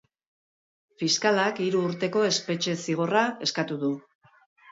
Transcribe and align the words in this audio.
Fiskalak 1.01 1.61
hiru 1.65 1.83
urteko 1.89 2.25
espetxe-zigorra 2.29 3.23
eskatu 3.49 3.81
du. 3.87 3.93